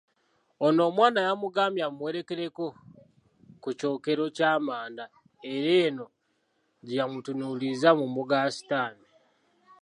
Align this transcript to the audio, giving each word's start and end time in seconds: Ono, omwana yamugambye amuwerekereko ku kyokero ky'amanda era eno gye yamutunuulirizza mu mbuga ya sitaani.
Ono, 0.65 0.81
omwana 0.89 1.19
yamugambye 1.27 1.83
amuwerekereko 1.89 2.65
ku 3.61 3.69
kyokero 3.79 4.23
ky'amanda 4.35 5.03
era 5.53 5.69
eno 5.85 6.05
gye 6.85 6.95
yamutunuulirizza 6.99 7.89
mu 7.99 8.05
mbuga 8.11 8.35
ya 8.43 8.49
sitaani. 8.57 9.05